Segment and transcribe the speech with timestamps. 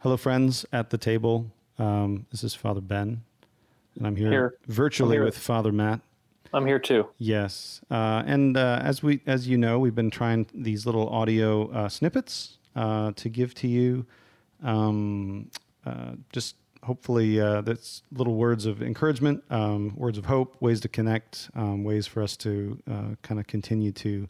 [0.00, 1.46] Hello, friends at the table.
[1.78, 3.22] Um, this is Father Ben,
[3.96, 4.54] and I'm here, Here.
[4.66, 5.24] virtually I'm here.
[5.24, 6.00] with Father Matt.
[6.52, 7.08] I'm here too.
[7.18, 11.70] Yes, uh, and uh, as we, as you know, we've been trying these little audio
[11.72, 14.06] uh, snippets uh, to give to you,
[14.62, 15.50] um,
[15.84, 20.88] uh, just hopefully uh, that's little words of encouragement, um, words of hope, ways to
[20.88, 24.28] connect, um, ways for us to uh, kind of continue to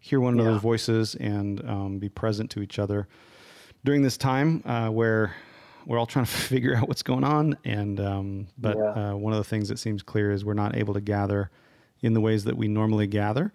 [0.00, 0.60] hear one another's Yeah.
[0.60, 3.06] voices and um, be present to each other
[3.84, 5.34] during this time uh, where
[5.86, 7.56] we're all trying to figure out what's going on.
[7.64, 9.10] And um, but Yeah.
[9.12, 11.50] uh, one of the things that seems clear is we're not able to gather
[12.02, 13.52] in the ways that we normally gather.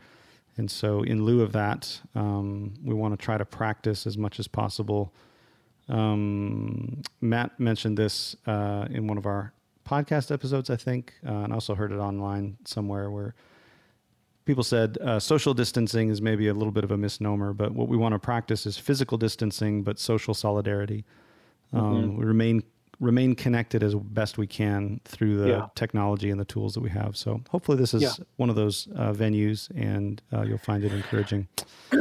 [0.58, 4.40] And so, in lieu of that, um, we want to try to practice as much
[4.40, 5.12] as possible.
[5.90, 9.52] Um, Matt mentioned this uh, in one of our
[9.86, 13.36] podcast episodes, I think, uh, and I also heard it online somewhere where
[14.46, 17.88] people said uh, social distancing is maybe a little bit of a misnomer, but what
[17.88, 21.06] we want to practice is physical distancing, but social solidarity.
[21.74, 22.64] Um, We remain
[23.00, 25.68] remain connected as best we can through the Yeah.
[25.76, 27.18] technology and the tools that we have.
[27.18, 28.12] So hopefully, this is Yeah.
[28.38, 31.48] one of those uh, venues, and uh, you'll find it encouraging.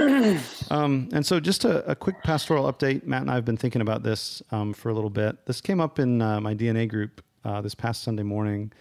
[0.70, 3.04] Um, and so, just a, a quick pastoral update.
[3.06, 5.44] Matt and I have been thinking about this um, for a little bit.
[5.46, 8.72] This came up in uh, my DNA group uh, this past Sunday morning,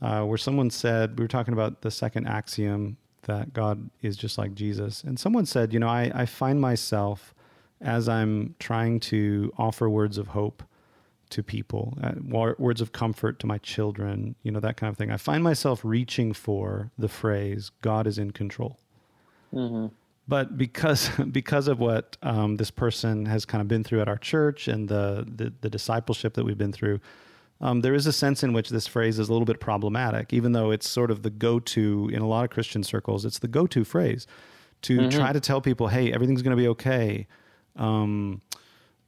[0.00, 4.38] uh, where someone said we were talking about the second axiom that God is just
[4.38, 7.34] like Jesus, and someone said, you know, I, I find myself
[7.80, 10.62] as I'm trying to offer words of hope
[11.30, 12.12] to people, uh,
[12.58, 15.10] words of comfort to my children, you know, that kind of thing.
[15.10, 18.78] I find myself reaching for the phrase "God is in control."
[20.28, 24.18] but because because of what um, this person has kind of been through at our
[24.18, 27.00] church and the the, the discipleship that we've been through,
[27.60, 30.52] um, there is a sense in which this phrase is a little bit problematic, even
[30.52, 33.24] though it's sort of the go-to in a lot of Christian circles.
[33.24, 34.26] It's the go-to phrase
[34.82, 37.26] to try to tell people, "Hey, everything's going to be okay."
[37.76, 38.42] Um,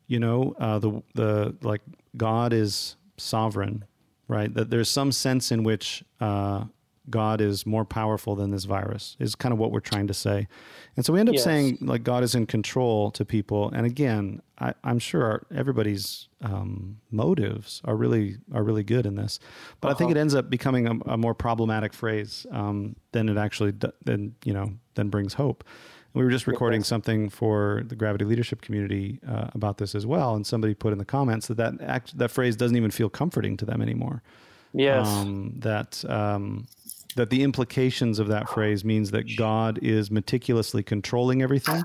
[0.09, 1.83] you know, uh, the the like
[2.17, 3.85] God is sovereign,
[4.27, 4.53] right?
[4.53, 6.65] That there's some sense in which uh,
[7.09, 10.47] God is more powerful than this virus is kind of what we're trying to say,
[10.97, 11.45] and so we end up Yes.
[11.45, 13.71] saying like God is in control to people.
[13.71, 19.15] And again, I, I'm sure our, everybody's um, motives are really are really good in
[19.17, 19.41] this,
[19.81, 23.37] but I think it ends up becoming a, a more problematic phrase um, than it
[23.39, 25.65] actually d- than you know than brings hope.
[26.13, 30.35] We were just recording something for the Gravity Leadership community uh, about this as well,
[30.35, 33.57] and somebody put in the comments that that, act, that phrase doesn't even feel comforting
[33.59, 34.21] to them anymore.
[34.73, 35.07] Yes.
[35.07, 36.67] Um, that um,
[37.17, 41.85] that the implications of that phrase means that God is meticulously controlling everything,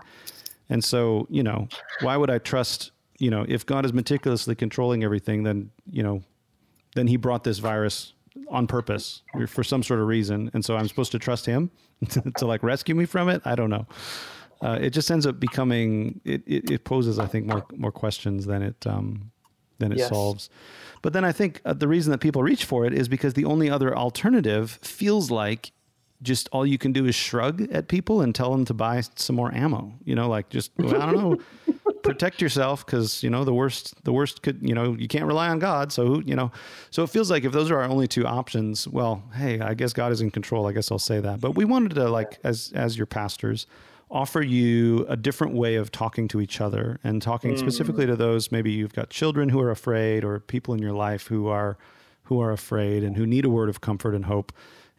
[0.70, 1.68] and so you know
[2.02, 2.92] why would I trust?
[3.18, 6.22] You know, if God is meticulously controlling everything, then you know,
[6.96, 8.14] then He brought this virus
[8.50, 11.72] on purpose for some sort of reason, and so I'm supposed to trust Him
[12.38, 13.42] to like rescue me from it.
[13.46, 13.88] I don't know.
[14.62, 18.46] Uh, it just ends up becoming it, it, it poses, I think, more more questions
[18.46, 19.32] than it um,
[19.80, 20.10] than it Yes.
[20.10, 20.50] solves.
[21.02, 23.46] But then I think uh, the reason that people reach for it is because the
[23.46, 25.72] only other alternative feels like
[26.22, 29.36] just all you can do is shrug at people and tell them to buy some
[29.36, 29.94] more ammo.
[30.04, 31.38] You know, like just I don't know,
[32.02, 35.50] protect yourself because you know the worst the worst could you know you can't rely
[35.50, 35.92] on God.
[35.92, 36.52] So you know,
[36.90, 39.92] so it feels like if those are our only two options, well, hey, I guess
[39.94, 40.66] God is in control.
[40.66, 41.42] I guess I'll say that.
[41.42, 43.68] But we wanted to like as as your pastors
[44.12, 48.52] offer you a different way of talking to each other and talking specifically to those
[48.52, 51.78] maybe you've got children who are afraid or people in your life who are
[52.24, 54.52] who are afraid and who need a word of comfort and hope.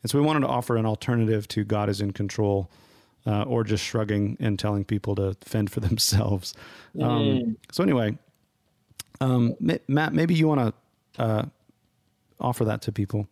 [0.03, 2.71] And so we wanted to offer an alternative to God is in control
[3.27, 6.55] uh, or just shrugging and telling people to fend for themselves.
[7.01, 8.17] Um, so anyway,
[9.21, 10.73] um, Ma- Matt, maybe you want
[11.17, 11.45] to uh,
[12.39, 13.27] offer that to people.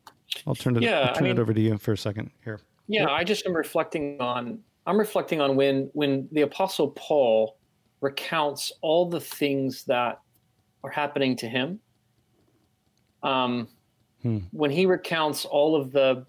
[0.46, 2.58] I'll turn it, Yeah, I'll I turn it over to you for a second here.
[2.88, 7.56] yeah, I just am reflecting on I'm reflecting on when when the apostle Paul
[8.00, 10.20] recounts all the things that
[10.82, 11.80] are happening to him.
[13.22, 13.68] Um,
[14.22, 14.38] Hmm.
[14.52, 16.26] when he recounts all of the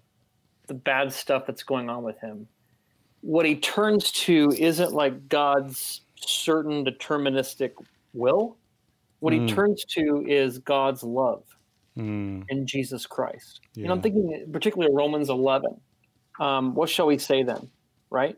[0.66, 2.48] the bad stuff that's going on with him,
[3.20, 7.72] what he turns to isn't like God's certain deterministic
[8.12, 8.58] will.
[9.20, 9.46] What Hmm.
[9.46, 11.44] he turns to is God's love.
[11.96, 13.60] Mm, in Jesus Christ.
[13.74, 15.80] You know, I'm thinking particularly of Romans 11.
[16.38, 17.70] Um, what shall we say then,
[18.10, 18.36] right?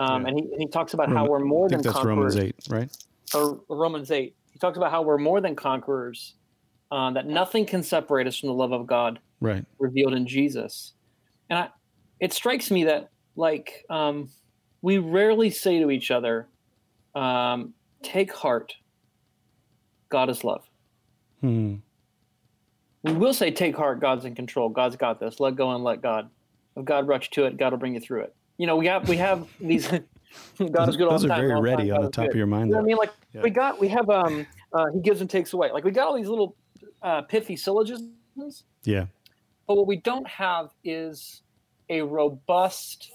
[0.00, 0.28] Um, Yeah.
[0.28, 2.34] And he, and he talks about how we're more than that's conquerors.
[2.36, 2.96] Romans 8, right?
[3.34, 4.34] Or Romans 8.
[4.50, 6.34] He talks about how we're more than conquerors,
[6.90, 9.64] uh, that nothing can separate us from the love of God Right.
[9.78, 10.94] revealed in Jesus.
[11.48, 11.68] And I,
[12.18, 14.30] it strikes me that, like, um,
[14.82, 16.48] we rarely say to each other,
[17.14, 18.74] um, take heart,
[20.08, 20.64] God is love.
[21.40, 21.76] Hmm.
[23.02, 24.68] We will say, take heart, God's in control.
[24.68, 25.40] God's got this.
[25.40, 26.28] Let go and let God.
[26.76, 28.34] If God brought you to it, God will bring you through it.
[28.60, 29.88] You know, we have we have these.
[30.58, 31.40] God is good all Those the are time.
[31.40, 32.32] very all the ready time, on the top good.
[32.32, 32.96] of your mind You know I mean?
[32.98, 33.40] Like Yeah.
[33.40, 35.72] we got we have um Uh, he gives and takes away.
[35.72, 36.54] Like we got all these little
[37.02, 39.06] uh, pithy syllogisms, Yeah.
[39.66, 41.40] but what we don't have is
[41.88, 43.10] a robust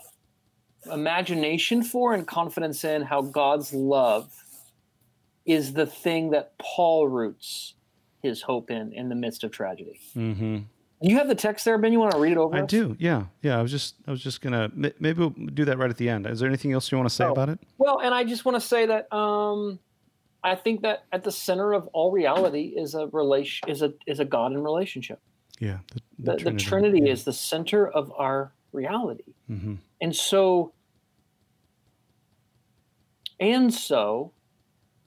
[0.91, 4.33] imagination for and confidence in how God's love
[5.45, 7.75] is the thing that Paul roots
[8.23, 9.99] his hope in in the midst of tragedy.
[10.15, 10.57] Mm-hmm.
[11.07, 11.91] You have the text there, Ben.
[11.91, 12.55] You want to read it over?
[12.55, 12.69] I us?
[12.69, 12.95] do.
[12.99, 13.25] Yeah.
[13.43, 13.59] Yeah.
[13.59, 14.71] I was just, I was just gonna.
[14.73, 16.25] Maybe we'll do that right at the end.
[16.25, 17.31] Is there anything else you want to say Oh.
[17.31, 17.59] about it?
[17.77, 19.77] Well, and I just want to say that um,
[20.43, 24.19] I think that at the center of all reality is a relation is a is
[24.19, 25.19] a God in relationship.
[25.59, 25.77] Yeah.
[26.19, 29.75] The, the Trinity, is the center of our reality, Mm-hmm.
[30.01, 30.73] and so
[33.39, 34.31] and so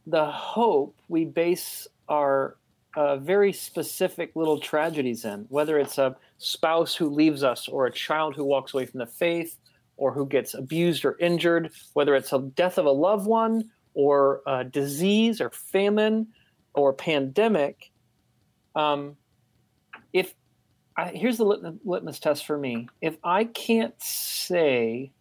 [0.06, 2.56] the hope we base our
[2.96, 7.92] uh, very specific little tragedies in, whether it's a spouse who leaves us or a
[7.92, 9.56] child who walks away from the faith
[9.96, 14.42] or who gets abused or injured, whether it's a death of a loved one or
[14.46, 16.26] a disease or famine
[16.74, 17.90] or pandemic.
[18.74, 19.16] Um,
[20.12, 20.34] if
[20.96, 25.12] I, here's the litmus, litmus test for me, if I can't say,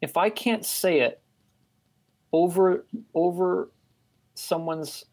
[0.00, 1.20] if I can't say it
[2.32, 2.84] over
[3.14, 3.70] over
[4.34, 5.04] someone's,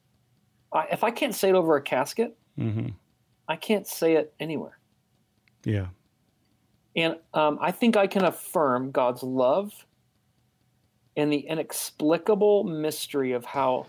[0.73, 2.89] I if I can't say it over a casket, Mm-hmm.
[3.47, 4.77] I can't say it anywhere.
[5.63, 5.87] Yeah.
[6.95, 9.85] And um, I think I can affirm God's love
[11.15, 13.87] and the inexplicable mystery of how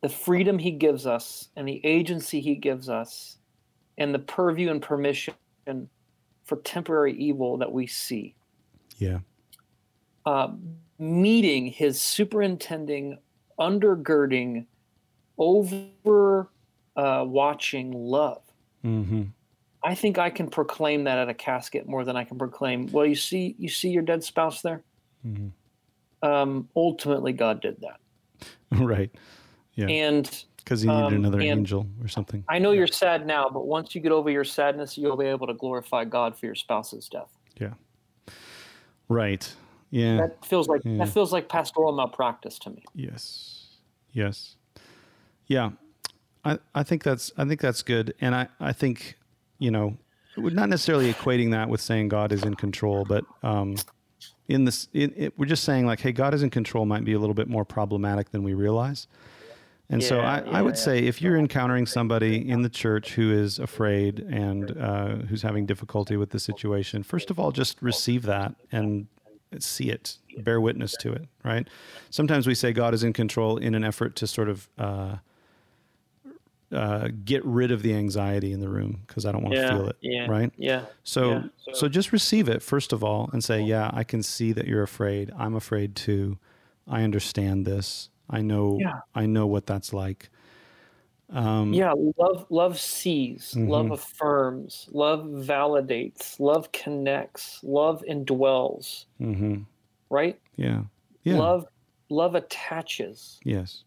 [0.00, 3.38] the freedom He gives us and the agency He gives us
[3.98, 5.34] and the purview and permission
[6.44, 8.34] for temporary evil that we see.
[8.98, 9.18] Yeah.
[10.24, 10.48] Uh,
[10.98, 13.18] meeting His superintending,
[13.58, 14.66] undergirding,
[15.38, 16.50] over
[16.96, 18.42] uh, watching love.
[18.84, 19.22] Mm-hmm.
[19.84, 22.86] I think I can proclaim that at a casket more than I can proclaim.
[22.92, 24.82] Well, you see, you see your dead spouse there.
[25.26, 25.50] Mhm.
[26.22, 28.00] Um, ultimately, God did that,
[28.80, 29.10] right.
[29.74, 29.86] Yeah.
[29.88, 32.44] and Because he needed um, another angel or something.
[32.48, 35.48] I know you're sad now, but once you get over your sadness, you'll be able
[35.48, 37.36] to glorify God for your spouse's death.
[37.60, 37.74] Yeah.
[39.08, 39.52] Right.
[39.90, 40.18] Yeah.
[40.18, 40.98] That feels like Yeah.
[40.98, 42.84] that feels like pastoral malpractice to me.
[42.94, 43.78] Yes.
[44.12, 44.56] Yes.
[45.52, 45.70] Yeah.
[46.44, 48.14] I, I think that's I think that's good.
[48.20, 49.16] And I, I think,
[49.58, 49.96] you know,
[50.36, 53.76] we're not necessarily equating that with saying God is in control, but um
[54.48, 57.12] in this in, it, we're just saying like, hey, God is in control might be
[57.12, 59.06] a little bit more problematic than we realize.
[59.90, 63.14] And so I, Yeah, I would yeah, say if you're encountering somebody in the church
[63.14, 67.82] who is afraid and uh, who's having difficulty with the situation, first of all, just
[67.82, 69.06] receive that and
[69.58, 71.68] see it, bear witness to it, right?
[72.08, 75.16] Sometimes we say God is in control in an effort to sort of uh,
[76.72, 79.88] uh, get rid of the anxiety in the room because I don't want to feel
[79.88, 80.50] it, yeah, right?
[80.56, 81.42] Yeah, So, Yeah.
[81.74, 84.82] so just receive it first of all and say, yeah, I can see that you're
[84.82, 85.30] afraid.
[85.36, 86.38] I'm afraid too.
[86.88, 88.08] I understand this.
[88.30, 88.78] I know.
[88.80, 89.00] Yeah.
[89.14, 90.30] I know what that's like.
[91.30, 91.92] Um, yeah.
[92.18, 93.92] Love, love sees, love Mhm.
[93.94, 99.06] affirms, love validates, love connects, love indwells.
[99.20, 99.64] mhm.
[100.10, 100.38] Right?
[100.56, 100.82] Yeah.
[101.24, 101.38] Yeah.
[101.38, 101.66] Love,
[102.10, 103.40] love attaches.
[103.44, 103.84] Yes.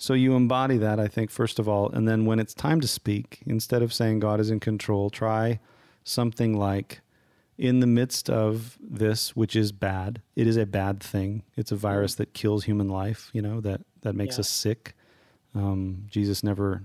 [0.00, 1.90] So you embody that, I think, first of all.
[1.90, 5.60] And then when it's time to speak, instead of saying God is in control, try
[6.04, 7.02] something like,
[7.58, 11.42] in the midst of this, which is bad, it is a bad thing.
[11.54, 14.40] It's a virus that kills human life, you know, that, that makes Yeah.
[14.40, 14.96] us sick.
[15.54, 16.84] Um, Jesus never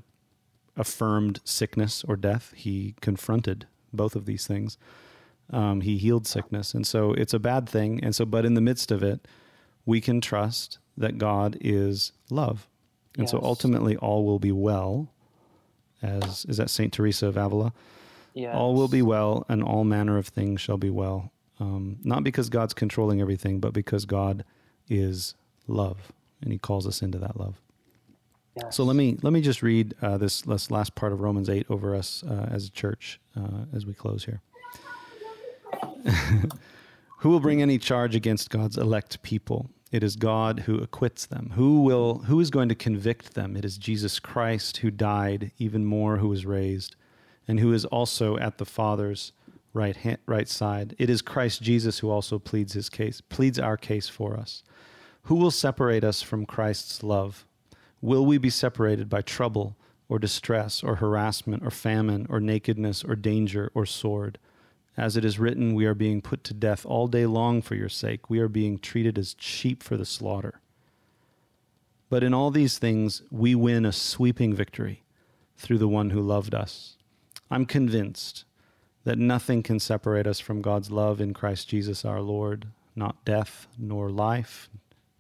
[0.76, 4.78] affirmed sickness or death, he confronted both of these things.
[5.50, 6.74] Um, he healed sickness.
[6.74, 8.04] And so it's a bad thing.
[8.04, 9.26] And so, but in the midst of it,
[9.86, 12.68] we can trust that God is love.
[13.18, 15.10] And so ultimately all will be well,
[16.02, 17.74] as is that Saint Teresa of Avila?
[18.34, 18.58] Yeah.
[18.58, 21.32] All will be well, and all manner of things shall be well.
[21.60, 24.44] Um, not because God's controlling everything, but because God
[24.90, 25.36] is
[25.68, 27.62] love, and He calls us into that love.
[28.70, 31.66] So let me let me just read uh, this, this last part of Romans eight
[31.70, 34.42] over us uh, as a church uh, as we close here.
[37.20, 39.70] Who will bring any charge against God's elect people?
[39.92, 41.52] It is God who acquits them.
[41.56, 43.56] Who will who is going to convict them?
[43.56, 46.96] It is Jesus Christ who died, even more who was raised,
[47.48, 49.32] and who is also at the Father's
[49.74, 50.96] right hand, right side.
[50.98, 54.64] It is Christ Jesus who also pleads his case, pleads our case for us.
[55.24, 57.46] Who will separate us from Christ's love?
[58.02, 59.76] Will we be separated by trouble
[60.08, 64.40] or distress or harassment or famine or nakedness or danger or sword?
[64.98, 67.90] As it is written, we are being put to death all day long for your
[67.90, 68.30] sake.
[68.30, 70.62] We are being treated as sheep for the slaughter.
[72.10, 75.04] But in all these things, we win a sweeping victory
[75.58, 76.96] through the one who loved us.
[77.52, 78.46] I'm convinced
[79.04, 83.68] that nothing can separate us from God's love in Christ Jesus our Lord, not death
[83.78, 84.70] nor life,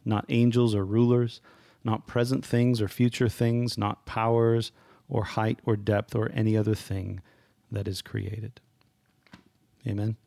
[0.06, 1.42] not angels or rulers,
[1.84, 4.72] not present things or future things, not powers
[5.10, 7.22] or height or depth or any other thing
[7.72, 8.60] that is created.
[9.88, 10.18] Amen.